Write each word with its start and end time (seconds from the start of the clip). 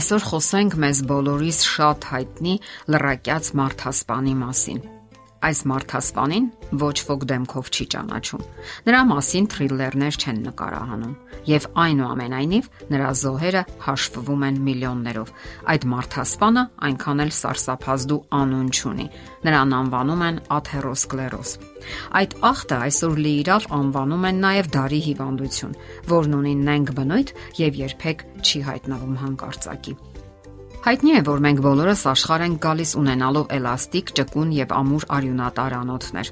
Այսօր 0.00 0.22
խոսենք 0.24 0.74
մեզ 0.80 1.00
բոլորիս 1.10 1.58
շատ 1.68 2.06
հայտնի 2.10 2.54
լրակյաց 2.94 3.50
մարդասպանի 3.60 4.32
մասին։ 4.46 4.80
Այս 5.40 5.60
մարդասպանին 5.70 6.46
ոչ 6.80 6.96
ոք 7.08 7.22
դեմքով 7.30 7.68
չի 7.72 7.84
ճանաչում։ 7.94 8.42
Նրա 8.86 8.98
մասին 9.10 9.46
թրիլերներ 9.54 10.18
չեն 10.20 10.40
նկարահանում, 10.46 11.14
եւ 11.48 11.66
այնուամենայնիվ 11.84 12.68
նրա 12.92 13.12
զոհերը 13.20 13.62
հաշվվում 13.86 14.44
են 14.50 14.58
միլիոններով։ 14.66 15.32
Այդ 15.72 15.86
մարդասպանը 15.94 16.64
այնքան 16.90 17.24
էլ 17.24 17.32
սարսափազդու 17.40 18.20
անուն 18.40 18.68
չունի։ 18.76 19.08
Նրան 19.48 19.74
անվանում 19.80 20.24
են 20.28 20.42
աթերոսկլերոզ։ 20.60 21.56
Այդ 22.20 22.36
ախտը 22.50 22.80
այսօր 22.90 23.18
լիիրավ 23.24 23.70
անվանում 23.80 24.28
են 24.30 24.44
նաև 24.44 24.70
դարի 24.76 25.00
հիվանդություն, 25.08 25.74
որն 26.12 26.38
ունի 26.42 26.54
նենգ 26.68 26.94
բնույթ 27.00 27.34
եւ 27.64 27.82
երբեք 27.86 28.24
չի 28.44 28.64
հայտնվում 28.68 29.20
հանկարծակի։ 29.24 29.98
Հայտնի 30.80 31.10
է, 31.12 31.20
որ 31.26 31.40
մենք 31.44 31.58
բոլորս 31.60 32.02
աշխարհ 32.08 32.42
ենք 32.46 32.60
գալիս 32.64 32.92
ունենալով 32.96 33.50
էլաստիկ, 33.52 34.12
ճկուն 34.16 34.54
եւ 34.56 34.72
ամուր 34.78 35.04
արյունատար 35.16 35.76
անոթներ։ 35.76 36.30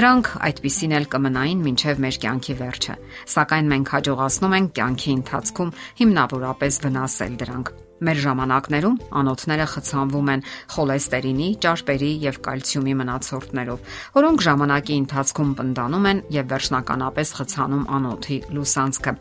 Դրանք 0.00 0.30
այդպեսին 0.48 0.96
էլ 0.96 1.08
կմնային 1.12 1.64
մինչև 1.66 2.04
մեր 2.06 2.18
կյանքի 2.24 2.56
վերջը, 2.64 2.96
սակայն 3.36 3.72
մենք 3.76 3.92
հաջողացնում 3.96 4.56
ենք 4.60 4.76
կյանքի 4.80 5.10
ընթացքում 5.20 5.74
հիմնավորապես 6.00 6.80
վնասել 6.86 7.36
դրանք։ 7.44 7.76
Մեր 7.96 8.18
ժամանակներում 8.20 8.96
անոթները 9.16 9.66
խցանվում 9.72 10.26
են 10.32 10.42
խոլեստերինի, 10.74 11.46
ճարպերի 11.64 12.10
եւ 12.26 12.38
կալցիումի 12.44 12.94
մնացորդներով, 13.00 13.94
որոնք 14.16 14.44
ժամանակի 14.46 14.98
ընթացքում 15.00 15.54
պնդանում 15.60 16.08
են 16.10 16.20
եւ 16.36 16.50
վերջնականապես 16.52 17.32
խցանում 17.40 17.86
անոթի 17.96 18.38
լուսանցքը։ 18.56 19.14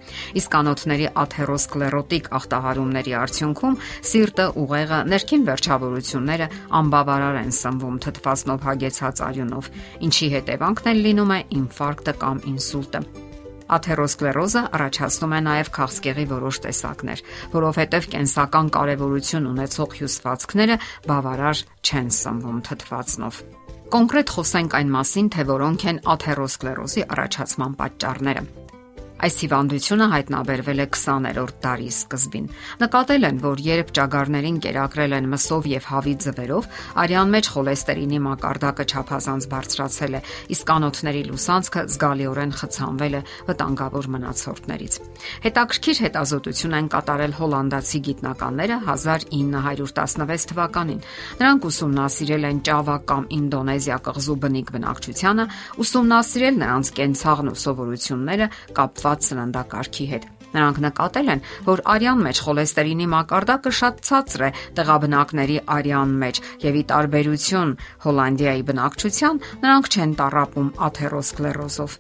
Իսկ 0.44 0.58
անոթների 0.60 1.08
աթերոսկլերոտիկ 1.24 2.32
ախտահարումների 2.36 3.16
արդյունքում 3.24 3.80
սիրտը, 4.12 4.48
ուղեղը, 4.66 5.00
ներքին 5.16 5.46
վերջավորությունները 5.56 6.50
անբավարար 6.84 7.40
են 7.46 7.54
սնվում 7.64 8.02
թթվասնով 8.06 8.68
հագեցած 8.70 9.24
արյունով, 9.30 9.72
ինչի 10.10 10.34
հետևանքն 10.36 10.92
էլ 10.92 11.06
լինում 11.08 11.32
է 11.36 11.40
ինֆարկտը 11.64 12.20
կամ 12.26 12.44
ինսուլտը։ 12.56 13.25
Աթերոսկլերոզը 13.66 14.62
առաջացնում 14.78 15.36
է 15.36 15.40
նաև 15.46 15.70
քաղցկեղի 15.76 16.26
որոշ 16.32 16.60
տեսակներ, 16.66 17.24
որովհետև 17.56 18.10
կենսական 18.16 18.68
կարևորություն 18.76 19.48
ունեցող 19.52 19.96
հյուսվածքները 20.00 20.78
բավարար 21.10 21.64
չեն 21.86 22.12
սնվում 22.20 22.60
թթվածնով։ 22.70 23.42
Կոնկրետ 23.96 24.32
խոսենք 24.36 24.78
այն 24.82 24.94
մասին, 24.98 25.28
թե 25.36 25.44
որոնք 25.56 25.88
են 25.94 26.00
աթերոսկլերոզի 26.16 27.04
առաջացման 27.16 27.76
պատճառները։ 27.82 28.65
Այս 29.26 29.40
հիվանդությունը 29.42 30.06
հայտնաբերվել 30.12 30.82
է 30.84 30.86
20-րդ 30.94 31.56
դարի 31.64 31.88
սկզբին։ 31.90 32.50
Նկատել 32.78 33.24
են, 33.26 33.38
որ 33.42 33.62
երբ 33.66 33.88
ճագարներին 33.98 34.58
կերակրել 34.62 35.16
են 35.18 35.30
մսով 35.32 35.70
եւ 35.72 35.88
հավի 35.90 36.14
ձվերով, 36.26 36.68
արյան 37.02 37.34
մեջ 37.34 37.50
խոլեստերինի 37.56 38.20
մակարդակը 38.26 38.86
չափազանց 38.86 39.48
բարձրացել 39.56 40.14
է, 40.14 40.22
իսկ 40.54 40.74
անոթների 40.76 41.24
լուսանցքը 41.26 41.82
զգալիորեն 41.96 42.54
խցանվել 42.60 43.16
է 43.16 43.22
վտանգավոր 43.50 44.10
մնացորդներից։ 44.14 45.00
Հետաքրքիր 45.46 45.98
հետազոտություն 46.06 46.78
են 46.78 46.92
կատարել 46.94 47.34
հոլանդացի 47.42 48.00
գիտնականները 48.06 48.78
1916 48.94 50.48
թվականին։ 50.54 51.02
Նրանք 51.42 51.68
ուսումնասիրել 51.72 52.46
են 52.46 52.62
Ճավա 52.70 52.98
կամ 53.10 53.28
Ինդոնեզիա 53.40 53.98
կղզու 54.06 54.38
բնիկ 54.46 54.72
բնակչությանը, 54.76 55.46
ուսումնասիրել 55.82 56.56
նրանց 56.62 56.94
կենցաղն 57.00 57.52
ու 57.56 57.60
սովորությունները 57.66 58.50
կապ 58.76 59.04
կապված 59.16 59.28
սննդակարգի 59.32 60.06
հետ։ 60.12 60.24
Նրանք 60.56 60.78
նկատել 60.86 61.30
են, 61.34 61.42
որ 61.66 61.82
արյան 61.94 62.22
մեջ 62.26 62.40
խոլեստերինի 62.46 63.08
մակարդակը 63.12 63.72
շատ 63.80 64.02
ցածր 64.08 64.44
է 64.46 64.50
տեղաբնակների 64.76 65.58
արյան 65.76 66.16
մեջ 66.24 66.40
եւ 66.64 66.76
ի 66.76 66.84
տարբերություն 66.92 67.72
Հոլանդիայի 68.06 68.64
բնակչության 68.70 69.42
նրանք 69.64 69.90
չեն 69.96 70.16
տարապում 70.20 70.70
աթերոսկլերոզով։ 70.88 71.98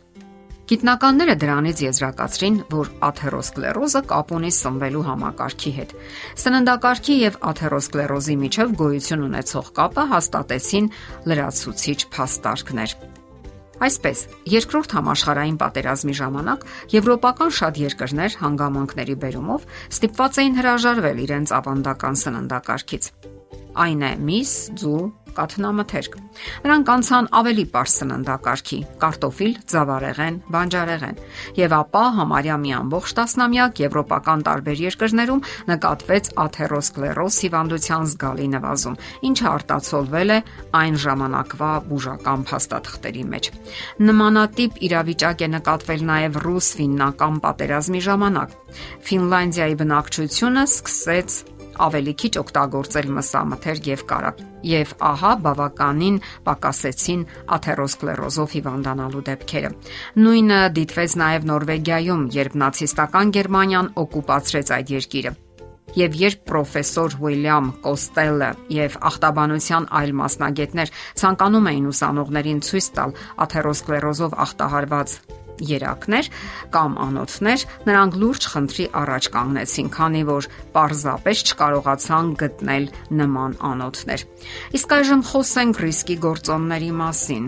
Գիտնականները 0.65 1.33
դրանից 1.41 1.81
եզրակացրին, 1.85 2.55
որ 2.73 2.87
աթերոսկլերոզը 3.05 4.01
կապ 4.11 4.31
ունի 4.39 4.51
սնվելու 4.55 5.03
համակարգի 5.05 5.73
հետ։ 5.75 5.91
Սննդակարգի 6.41 7.17
եւ 7.21 7.37
աթերոսկլերոզի 7.51 8.37
միջև 8.45 8.73
գոյություն 8.81 9.27
ունեցող 9.29 9.69
կապը 9.77 10.07
հաստատեցին 10.15 10.89
լրացուցիչ 11.29 11.99
փաստարկներ։ 12.17 12.97
Այսպես, 13.83 14.19
երկրորդ 14.47 14.93
համաշխարհային 14.95 15.57
պատերազմի 15.59 16.13
ժամանակ 16.15 16.61
եվրոպական 16.95 17.51
շատ 17.57 17.79
երկրներ 17.81 18.37
հանգամանքների 18.39 19.15
բերումով 19.25 19.65
ստիպված 19.91 20.39
էին 20.43 20.55
հրաժարվել 20.61 21.19
իրենց 21.25 21.53
ավանդական 21.59 22.19
սննդակարգից։ 22.23 23.09
Այն 23.75 24.05
է 24.07 24.11
միս, 24.29 24.53
ձու, 24.79 25.01
կաթնամթերք։ 25.35 26.15
Նրանք 26.65 26.91
անցան 26.95 27.27
ավելի 27.39 27.65
པարս 27.71 27.95
սննդակարգի՝ 28.01 28.79
կարտոֆիլ, 29.01 29.53
ծավարեղեն, 29.71 30.37
բանջարեղեն, 30.55 31.19
եւ 31.59 31.75
ապա 31.79 32.03
համարյա 32.19 32.57
մի 32.65 32.71
ամբողջ 32.79 33.13
տասնամյակ 33.19 33.81
եվրոպական 33.85 34.45
տարբեր 34.47 34.83
երկրներում 34.85 35.43
նկատվեց 35.71 36.29
աթերոսկլերոզ 36.45 37.39
հիվանդության 37.45 38.05
զգալի 38.15 38.47
նվազում, 38.55 38.99
ինչը 39.29 39.47
արտացոլվել 39.55 40.35
է 40.35 40.39
այն 40.81 40.99
ժամանակվա 41.05 41.71
բուժական 41.89 42.45
փաստաթղթերի 42.51 43.25
մեջ։ 43.35 43.51
Նմանատիպ 44.05 44.79
իրավիճակ 44.89 45.45
է 45.45 45.49
նկատվել 45.55 46.05
նաև 46.11 46.39
ռուս-ֆիննական 46.45 47.41
պատերազմի 47.45 48.01
ժամանակ։ 48.09 48.55
Ֆինլանդիայի 49.07 49.75
բնակչությունը 49.81 50.63
սկսեց 50.75 51.54
ավելի 51.85 52.13
քիչ 52.21 52.31
օգտագործել 52.41 53.07
մսամթերք 53.15 53.89
եւ 53.91 54.03
կարակ։ 54.11 54.43
Եվ 54.65 54.91
ահա 55.09 55.31
բավականին 55.45 56.19
պակասեցին 56.47 57.23
աթերոսկլերոզով 57.55 58.55
հիվանդանալու 58.55 59.23
դեպքերը։ 59.29 59.71
Նույնը 60.25 60.59
դիտվեց 60.79 61.17
նաև 61.21 61.49
Նորվեգիայում, 61.51 62.27
երբ 62.35 62.59
նացիստական 62.65 63.33
Գերմանիան 63.35 63.91
օկուպացրեց 64.05 64.71
այդ 64.79 64.93
երկիրը։ 64.95 65.33
Եվ 65.95 66.15
երբ 66.19 66.39
պրոֆեսոր 66.49 67.13
Ուիլյամ 67.23 67.67
Կոստելը 67.85 68.49
եւ 68.75 68.97
ախտաբանության 69.09 69.87
այլ 70.01 70.11
մասնագետներ 70.19 70.91
ցանկանում 71.21 71.69
էին 71.71 71.87
ուսանողներին 71.93 72.59
ցույց 72.67 72.89
տալ 72.99 73.15
աթերոսկլերոզով 73.45 74.35
ախտահարված 74.45 75.17
երակներ 75.63 76.29
կամ 76.75 76.97
անոթներ, 77.05 77.65
նրանք 77.89 78.17
լուրջ 78.21 78.47
խնդրի 78.55 78.87
առաջ 79.01 79.29
կանգնեցին, 79.35 79.91
քանի 79.95 80.23
որ 80.31 80.49
պարզապես 80.75 81.45
չկարողացան 81.45 82.33
գտնել 82.41 82.89
նման 83.21 83.55
անոթներ։ 83.71 84.25
Իսկ 84.79 84.97
այժմ 84.99 85.21
խոսենք 85.31 85.81
ռիսկի 85.85 86.19
գործոնների 86.25 86.91
մասին։ 87.05 87.47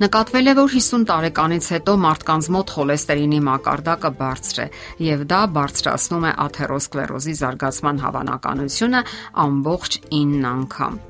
Նկատվել 0.00 0.46
է, 0.48 0.52
որ 0.56 0.70
50 0.72 1.02
տարեկանից 1.10 1.66
հետո 1.74 1.94
մարդկանց 2.04 2.46
մոտ 2.54 2.70
խոլեստերինի 2.72 3.40
մակարդակը 3.50 4.10
բարձր 4.22 4.62
է, 4.64 4.66
եւ 5.10 5.26
դա 5.34 5.42
բարձրացնում 5.58 6.26
է 6.30 6.32
աթերոսկլերոզի 6.46 7.36
զարգացման 7.42 8.02
հավանականությունը 8.06 9.04
ամբողջ 9.44 10.02
9 10.08 10.50
անգամ։ 10.56 11.00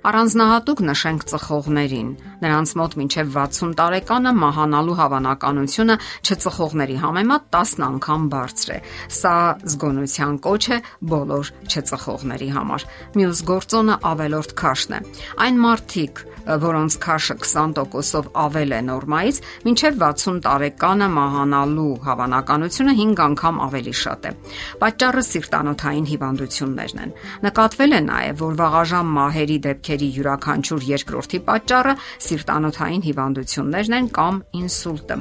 Առանձնահատուկ 0.00 0.80
նշենք 0.88 1.24
ծխողներին։ 1.28 2.08
Նրանց 2.40 2.70
մոտ 2.80 2.94
մինչև 3.00 3.32
60 3.34 3.74
տարեկանը 3.80 4.30
մահանալու 4.40 4.94
հավանականությունը 5.00 5.96
չծխողների 6.24 6.96
համեմատ 7.02 7.50
10 7.56 7.84
անգամ 7.90 8.24
բարձր 8.32 8.72
է։ 8.72 8.78
Սա 9.20 9.34
զգոնության 9.74 10.40
կոչ 10.48 10.64
է 10.72 10.78
բոլոր 11.12 11.52
չծխողների 11.68 12.50
համար։ 12.56 12.88
Մյուս 13.20 13.44
գործոնը 13.52 13.98
ավելորդ 14.10 14.56
քաշն 14.64 14.96
է։ 14.96 15.00
Այն 15.44 15.60
մարդիկ, 15.68 16.24
որոնց 16.64 16.96
քաշը 17.04 17.34
20%-ով 17.44 18.28
ավել 18.40 18.72
է 18.72 18.80
նորմայից, 18.88 19.40
մինչև 19.66 19.98
60 20.00 20.40
տարեկանը 20.46 21.08
մահանալու 21.16 21.92
հավանականությունը 22.06 22.94
5 23.00 23.22
անգամ 23.26 23.60
ավելի 23.66 23.94
շատ 24.00 24.28
է։ 24.30 24.32
Պատճառը 24.80 25.24
սիրտանոթային 25.30 26.08
հիվանդություններն 26.10 27.02
են։ 27.04 27.14
Նկատվել 27.44 27.92
է 27.92 28.00
նաև, 28.08 28.40
որ 28.40 28.58
վաղաժամ 28.60 29.12
մահերի 29.20 29.58
դեպքերի 29.90 30.08
յուրաքանչյուր 30.14 30.84
երկրորդի 30.86 31.38
պատճառը 31.46 31.92
սիրտանոթային 32.26 33.02
հիվանդություններն 33.06 33.96
են 33.98 34.08
կամ 34.14 34.36
ինսուլտը։ 34.60 35.16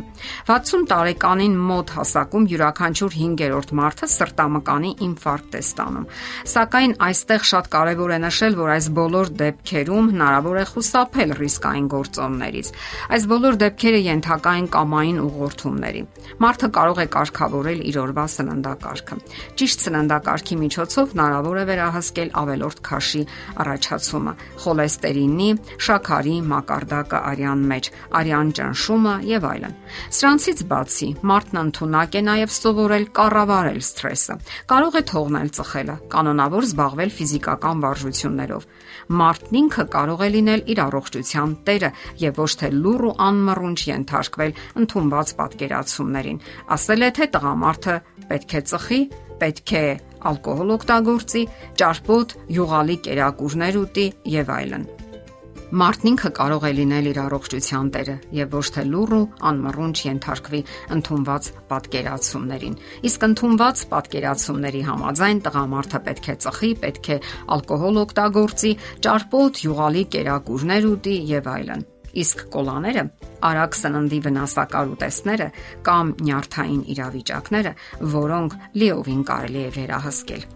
60 0.49 0.85
տարեկանին 0.93 1.55
մոտ 1.69 1.93
հասակում 1.97 2.47
յուրաքանչյուր 2.53 3.17
5-րդ 3.19 3.73
մարդը 3.79 4.09
սրտամկանի 4.13 4.91
ինֆարկտ 5.09 5.57
է 5.59 5.61
ստանում։ 5.65 6.07
Սակայն 6.53 6.93
այստեղ 7.09 7.47
շատ 7.49 7.69
կարևոր 7.73 8.13
է 8.13 8.19
նշել, 8.29 8.59
որ 8.59 8.73
այս 8.77 8.89
բոլոր 8.99 9.33
դեպքերում 9.39 10.11
հնարավոր 10.13 10.59
է 10.59 10.65
խուսափ 10.69 11.09
խուսափել 11.09 11.31
ռիսկային 11.39 11.87
գործոններից։ 11.89 12.69
Այս 13.15 13.23
բոլոր 13.29 13.57
դեպքերը 13.63 13.99
ենթակա 14.05 14.51
են 14.59 14.67
կամային 14.73 15.19
ուղղորդումների։ 15.23 16.01
Մարդը 16.43 16.69
կարող 16.75 16.99
է 16.99 17.05
կարգավորել 17.15 17.79
իր 17.89 17.97
օրվա 18.03 18.25
սննդակարգը։ 18.35 19.17
Ճիշտ 19.59 19.85
սննդակարգի 19.85 20.57
միջոցով 20.63 21.13
հնարավոր 21.15 21.59
է 21.59 21.65
վերահսկել 21.69 22.33
ավելորդ 22.43 22.81
քաշի 22.89 23.23
առաջացումը, 23.63 24.33
խոլեստերինի, 24.63 25.49
շաքարի 25.85 26.35
մակարդակը 26.49 27.19
արյան 27.29 27.61
մեջ, 27.69 27.89
արյան 28.19 28.51
ճնշումը 28.59 29.15
եւ 29.29 29.47
այլն։ 29.49 29.75
Սրանցից 30.19 30.63
բացի 30.69 31.09
մարդն 31.29 31.61
ընդունակ 31.63 32.17
է 32.19 32.21
նաեւ 32.29 32.53
սովորել 32.59 33.05
կառավարել 33.19 33.79
սթրեսը։ 33.89 34.37
Կարող 34.69 34.99
է 34.99 35.03
թողնել 35.09 35.49
ծխելը, 35.59 35.95
կանոնավոր 36.13 36.67
զբաղվել 36.69 37.13
ֆիզիկական 37.19 37.83
վարժություններով։ 37.85 38.67
Մարդն 39.19 39.59
ինքը 39.59 39.85
կարող 39.95 40.19
է 40.19 40.29
լինել 40.35 40.61
իր 40.69 40.81
առողջության 40.85 41.55
տերը 41.69 41.89
եւ 42.23 42.43
ոչ 42.43 42.51
թե 42.59 42.69
լուր 42.75 43.05
ու 43.09 43.15
անմռունչ 43.29 43.79
ենթարկվել 43.89 44.53
ընդունված 44.83 45.33
պատկերացումներին։ 45.39 46.43
Ասել 46.77 47.07
է 47.09 47.11
թե 47.19 47.29
տղամարդը 47.33 47.95
պետք 48.29 48.53
է 48.59 48.61
ծխի, 48.69 49.01
պետք 49.39 49.73
է 49.79 49.85
ալկոհոլ 50.29 50.73
օգտագործի, 50.79 51.43
ճարպոտ, 51.81 52.39
յուղալի 52.59 52.97
կերակուրներ 53.09 53.83
ուտի 53.83 54.07
եւ 54.39 54.57
այլն։ 54.59 54.89
Մարդն 55.69 56.07
ինքը 56.09 56.29
կարող 56.33 56.63
է 56.65 56.69
լինել 56.79 57.07
իր 57.11 57.17
առողջության 57.21 57.89
տերը 57.93 58.13
եւ 58.33 58.55
ոչ 58.57 58.63
թե 58.73 58.85
լուռ 58.89 59.11
ու 59.13 59.19
անմռունչ 59.49 59.97
ենթարկվի 60.07 60.61
ընդունված 60.95 61.49
պատկերացումներին։ 61.69 62.79
Իսկ 63.09 63.27
ընդունված 63.29 63.83
պատկերացումների 63.93 64.81
համաձայն 64.89 65.43
տղամարդը 65.45 66.01
պետք 66.09 66.31
է 66.33 66.37
ծխի, 66.47 66.71
պետք 66.87 67.11
է 67.13 67.19
ալկոհոլ 67.59 68.01
օգտագործի, 68.07 68.73
ճարպոտ, 69.05 69.63
յուղալի 69.69 70.03
կերակուրներ 70.17 70.91
ուտի 70.95 71.17
եւ 71.37 71.53
այլն։ 71.53 71.88
Իսկ 72.23 72.45
կոլաները, 72.53 73.03
արագ 73.49 73.77
սննդի 73.79 74.19
վնասակար 74.29 74.95
ուտեստները 74.95 75.51
կամ 75.89 76.15
նյարդային 76.29 76.81
իրավիճակները, 76.95 77.75
որոնք 78.15 78.57
լիովին 78.81 79.21
կարելի 79.29 79.61
է 79.67 79.69
վերահսկել։ 79.77 80.49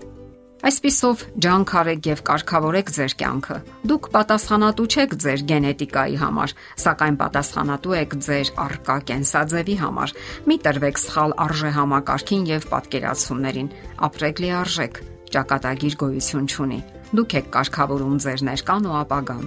Այսպիսով 0.63 1.23
ջանքարեք 1.43 2.05
եւ 2.07 2.19
կարգավորեք 2.23 2.91
ձեր 2.95 3.13
կյանքը։ 3.19 3.55
Դուք 3.91 4.05
պատասխանատու 4.13 4.85
չեք 4.93 5.15
ձեր 5.23 5.43
գենետիկայի 5.49 6.15
համար, 6.21 6.53
սակայն 6.83 7.17
պատասխանատու 7.19 7.97
եք 7.99 8.15
ձեր 8.27 8.53
արկա 8.63 8.97
կենսաձևի 9.11 9.77
համար։ 9.83 10.15
Մի 10.47 10.59
տրվեք 10.63 11.03
սխալ 11.03 11.37
արժե 11.49 11.75
համակարգին 11.83 12.49
եւ 12.53 12.67
պատկերացումներին։ 12.71 13.71
Ապրեք 14.07 14.43
լիարժեք 14.47 15.01
ճակատագիր 15.35 15.99
գոյություն 15.99 16.47
չունի։ 16.47 16.79
Դուք 17.13 17.35
եք 17.39 17.51
կարգավորում 17.53 18.15
ձեր 18.23 18.45
ներկան 18.49 18.87
ու 18.89 18.95
ապագան։ 19.03 19.43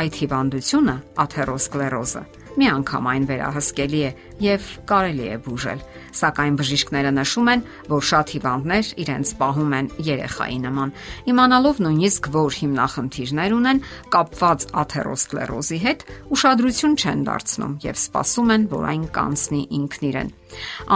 Այդ 0.00 0.20
հիվանդությունը 0.20 0.96
աթերոսկլերոզը 1.24 2.22
մի 2.58 2.66
անգամ 2.70 3.06
այն 3.10 3.26
վերահսկելի 3.28 4.00
է 4.04 4.10
եւ 4.42 4.64
կարելի 4.90 5.26
է 5.30 5.36
բուժել, 5.44 5.82
սակայն 6.20 6.56
բժիշկները 6.58 7.12
նշում 7.18 7.50
են, 7.52 7.62
որ 7.92 8.02
շատ 8.10 8.32
հիվանդներ 8.34 8.90
իրենց 9.04 9.32
պահում 9.40 9.74
են 9.78 9.90
երեխայի 10.08 10.58
նման, 10.64 10.92
իմանալով 11.30 11.80
նույնիսկ 11.86 12.28
որ 12.34 12.58
հիմնախնդիրներ 12.60 13.56
ունեն 13.60 13.82
կապված 14.16 14.68
աթերոսկլերոզի 14.82 15.80
հետ, 15.86 16.04
ուշադրություն 16.34 16.98
չեն 17.00 17.24
դարձնում 17.30 17.74
եւ 17.86 18.02
սպասում 18.02 18.54
են, 18.56 18.68
որ 18.74 18.86
այն 18.90 19.08
կանցնի 19.14 19.62
ինքն 19.80 20.06
իրեն։ 20.10 20.36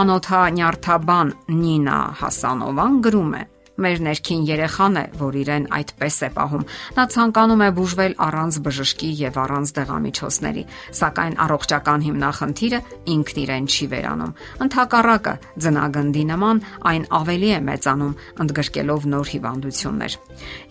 Անոթա 0.03 0.45
նյարդաբան 0.59 1.35
Նինա 1.55 1.99
Հասանովան 2.21 3.03
գրում 3.07 3.35
է. 3.39 3.43
Մեր 3.75 4.01
ներքին 4.05 4.43
երեխան 4.47 4.95
է, 4.95 5.03
որ 5.19 5.37
իրեն 5.41 5.65
այդպես 5.75 6.17
է 6.23 6.29
պահում։ 6.35 6.63
Նա 6.95 7.05
ցանկանում 7.15 7.63
է 7.65 7.69
բուժվել 7.75 8.13
առանց 8.25 8.59
բժշկի 8.65 9.09
եւ 9.19 9.39
առանց 9.43 9.73
դեղամիջոցների, 9.79 10.63
սակայն 10.99 11.35
առողջական 11.45 12.05
հիմնախնդիրը 12.07 12.79
ինքն 13.15 13.41
իրեն 13.43 13.69
չի 13.75 13.89
վերանում։ 13.95 14.33
Ընթակառակը 14.65 15.35
ձնագնդի 15.65 16.25
նման 16.31 16.63
այն 16.95 17.07
ավելի 17.19 17.51
է 17.51 17.61
մեծանում, 17.67 18.17
ընդգրկելով 18.45 19.07
նոր 19.11 19.31
հիվանդություններ։ 19.35 20.19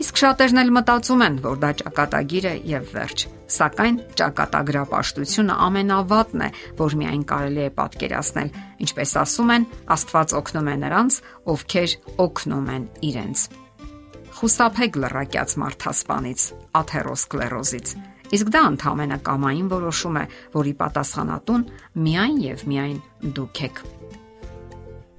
Իսկ 0.05 0.25
շատերն 0.25 0.65
էլ 0.65 0.77
մտածում 0.81 1.25
են, 1.29 1.41
որ 1.45 1.65
դա 1.65 1.73
ճակատագիր 1.85 2.49
է 2.49 2.57
եւ 2.73 2.93
վերջ 2.97 3.29
սակայն 3.51 3.99
ճակատագրապաշտությունը 4.19 5.57
ամենավատն 5.67 6.45
է, 6.45 6.49
որ 6.79 6.97
միայն 7.01 7.25
կարելի 7.29 7.63
է 7.65 7.71
պատկերացնել։ 7.79 8.51
Ինչպես 8.85 9.13
ասում 9.25 9.53
են, 9.55 9.67
Աստված 9.95 10.35
օգնում 10.41 10.71
է 10.73 10.77
նրանց, 10.85 11.19
ովքեր 11.55 11.95
օգնում 12.25 12.73
են 12.75 12.89
իրենց։ 13.11 13.47
Խուսափեք 14.35 14.99
լրակյաց 15.05 15.57
մարդասպանից, 15.63 16.41
աթերոսկլերոզից։ 16.81 17.95
Իսկ 18.35 18.51
դա 18.51 18.63
ընդհանրապես 18.73 19.25
կամային 19.29 19.69
որոշում 19.71 20.17
է, 20.19 20.25
որի 20.57 20.73
պատասխանատուն 20.81 21.67
միայն 22.07 22.39
եւ 22.45 22.65
միայն 22.73 22.99
դուք 23.37 23.63
եք։ 23.69 23.83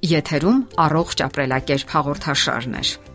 Եթերում 0.06 0.60
առողջ 0.86 1.26
ապրելակերպ 1.30 1.94
հաղորդաշարն 1.96 2.80
է։ 2.82 3.15